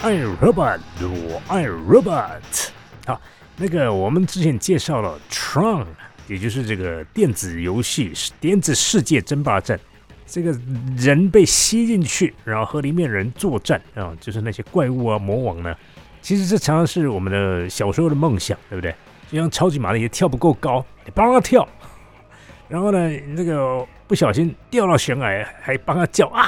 [0.00, 2.68] 爱 robot，我爱 robot。
[3.04, 3.20] 好，
[3.56, 5.86] 那个我们之前介绍了 Tron，
[6.28, 9.76] 也就是这个电子游戏《电子世界争霸战》，
[10.24, 10.56] 这个
[10.96, 15.74] 人被吸进去，然后和里面人作战啊，就是那些怪物啊、魔王呢。
[16.22, 18.94] 其实这常常是我们的小时候的梦想，对不对？
[19.28, 21.68] 就像超级玛丽也跳不够高，你帮他跳，
[22.68, 26.46] 然后呢，那个不小心掉到悬崖，还帮他叫啊。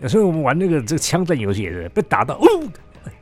[0.00, 2.46] 有时候我们玩那个这个枪战游戏也是被打到，哦，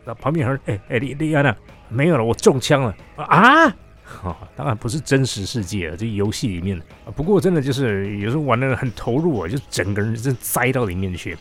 [0.05, 1.55] 那旁边还是哎哎李李安娜
[1.88, 3.68] 没有了，我中枪了啊！
[4.04, 6.80] 哈，当然不是真实世界，这游戏里面。
[7.16, 11.37] 不过真的就是有时候玩的很投入啊，就整个人真栽到里面去。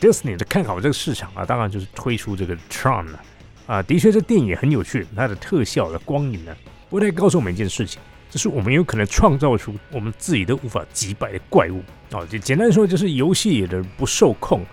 [0.00, 3.20] Disney 的看好这个市场啊，当然就是推出这个 Tron 了
[3.66, 3.82] 啊。
[3.82, 6.54] 的确，这电影很有趣，它的特效的光影呢，
[6.90, 8.00] 不太告诉我们一件事情，
[8.30, 11.82] 就是我们有可能创造出我们自己都无法击败的怪物。
[12.12, 14.64] 哦，就简单说，就是游戏里的不受控。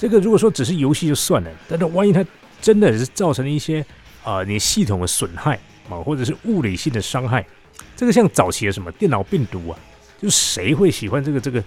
[0.00, 2.24] 这个如果说只是游戏就算了，但是万一它
[2.58, 3.84] 真的是造成了一些
[4.24, 7.46] 啊，你系统的损害啊，或者是物理性的伤害，
[7.94, 9.78] 这个像早期的什么电脑病毒啊，
[10.18, 11.62] 就谁会喜欢这个这个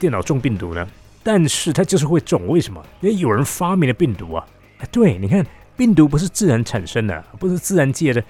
[0.00, 0.84] 电脑中病毒呢？
[1.22, 2.84] 但是它就是会中，为什么？
[3.00, 4.44] 因为有人发明了病毒啊。
[4.90, 8.20] 对，你看病毒不是自然产生的，不是自然界的，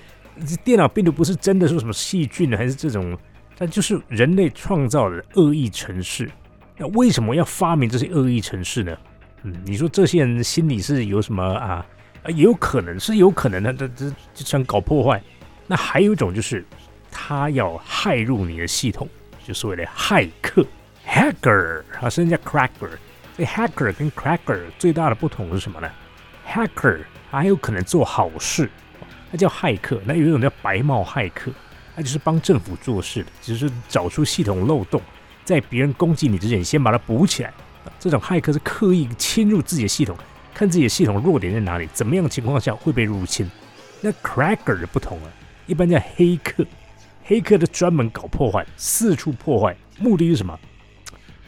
[0.62, 3.16] 电脑病毒不是真的说什么细菌还是这种。
[3.56, 6.30] 但就是人类创造的恶意程式，
[6.76, 8.94] 那为什么要发明这些恶意程式呢？
[9.42, 11.84] 嗯，你说这些人心里是有什么啊？
[12.22, 15.22] 啊，也有可能是有可能的，这这就想搞破坏。
[15.66, 16.64] 那还有一种就是
[17.10, 19.08] 他要害入你的系统，
[19.44, 20.66] 就所谓的骇客
[21.06, 22.90] （hacker），啊，甚至叫 cracker。
[23.36, 25.90] 这 hacker 跟 cracker 最大的不同是什么呢
[26.48, 27.00] ？hacker
[27.30, 28.70] 还有可能做好事，
[29.30, 31.52] 他叫骇客；那有一种叫白帽骇客。
[31.94, 35.00] 他就是帮政府做事的，只是找出系统漏洞，
[35.46, 37.54] 在别人攻击你之前，先把它补起来。
[37.98, 40.16] 这种骇客是刻意侵入自己的系统，
[40.54, 43.50] 看自己的系统弱点在哪里，怎么样情况下会被入侵。
[44.00, 45.30] 那 cracker 的不同啊，
[45.66, 46.64] 一般叫黑客，
[47.24, 50.58] 黑客的专门搞破坏，四处破坏，目的是什么？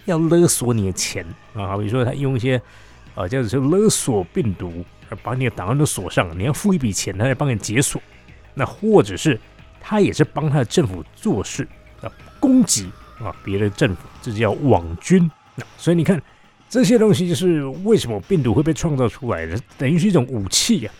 [0.04, 1.76] 要勒索你的钱啊！
[1.76, 2.60] 比如说他用一些
[3.14, 4.84] 啊，叫做勒索病毒，
[5.22, 8.00] 把你的档案都锁上，你要付一笔钱，他来帮你解锁。
[8.54, 9.38] 那或者是。
[9.80, 11.66] 他也是帮他的政府做事
[12.02, 15.30] 啊，攻击啊别的政府，这就叫网军。
[15.76, 16.20] 所以你看
[16.68, 20.90] 这些东西，就是为什么病毒会被创造出来的，等于是一种武器呀。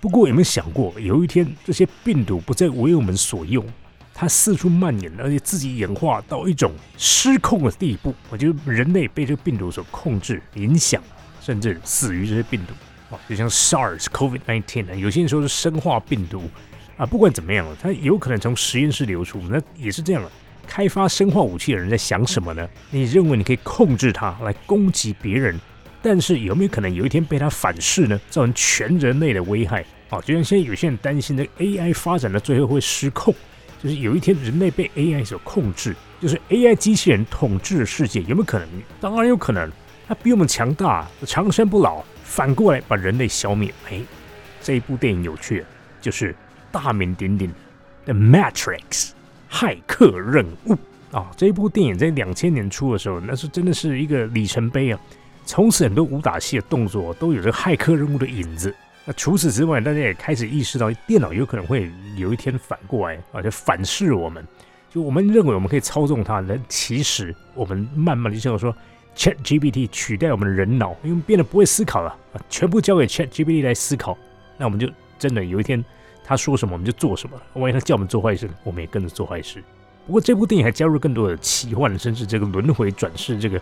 [0.00, 3.64] 不过有没有想过，有一天这些病毒不再为我们所用，
[4.12, 11.02] 它四处蔓延，而且自己演化到一种失控的地步，我觉得人类被这个病毒所控制、影响，
[11.40, 16.42] 甚至死于这些病毒啊，就像 SARS、COVID-19 啊，有些人说是生化病毒。
[16.98, 20.30] 啊，不管怎么样它有可能从实验室流出，那也是这样了。
[20.66, 22.68] 开发生化武器的人在想什么呢？
[22.90, 25.58] 你认为你可以控制它来攻击别人，
[26.00, 28.20] 但是有没有可能有一天被它反噬呢？
[28.30, 29.84] 造成全人类的危害？
[30.08, 33.34] 啊，就像现在有些人担心的 AI 发展到最后会失控，
[33.82, 38.68] 就是有一天人类被 AI 所控制，就是 AI 机器人统治世界，有没有可能？
[39.00, 39.70] 当然有可能，
[40.06, 43.72] 它比我们强大，长生不老，反过来把人类消灭。
[43.90, 44.00] 哎，
[44.60, 45.64] 这一部电影有趣，
[46.00, 46.34] 就是。
[46.72, 47.52] 大名鼎鼎
[48.06, 48.80] 的《Matrix》
[49.52, 50.74] 骇客任务
[51.10, 51.30] 啊！
[51.36, 54.98] 这一部电影在两千年初的时候，那是真的是一个里程碑啊！
[55.44, 58.74] 从此很多武打戏的动作都有着骇客任务的影子。
[59.04, 64.42] 那除此之外，大家也开始意识到电脑有可能会有一天反过来啊，就反噬我们。
[64.88, 68.74] 就我们认为我们可以操纵它，但其实我们慢慢的就像说
[69.14, 74.16] ，Chat GPT 取代我们的人脑，因为变得不会思考了啊，全部交给 Chat GPT 来思考，
[74.56, 74.88] 那我们就
[75.18, 75.84] 真的有一天。
[76.24, 79.62] 他说什么我们就做什么，万一他叫我们做坏事，我们也跟着做坏事。
[80.06, 83.60] 不过这部电影还加入更多的奇幻，甚至这个轮回转世这个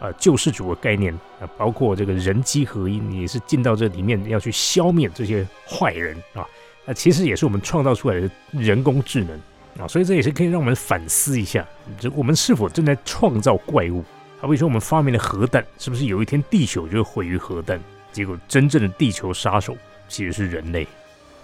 [0.00, 6.46] 呃救世主的概念啊，包括这个人机合一，也是进到这里面要去消灭这些坏人啊。
[6.86, 9.38] 那其实也是我们创造出来的人工智能
[9.78, 11.66] 啊，所以这也是可以让我们反思一下，
[11.98, 14.04] 这我们是否正在创造怪物？
[14.40, 17.80] 好比说我们发明了核弹，是不是有一天地球就会毁于核弹？
[18.12, 19.76] 结果真正的地球杀手
[20.08, 20.86] 其实是人类。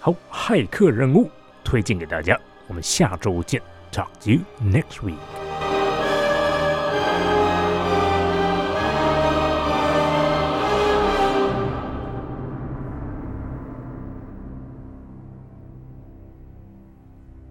[0.03, 1.29] 好，骇客人物
[1.63, 2.35] 推荐给大家，
[2.67, 3.61] 我们下周见
[3.91, 5.50] ，talk to you next week。